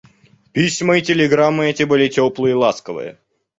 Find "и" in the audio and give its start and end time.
0.97-1.03, 2.53-2.55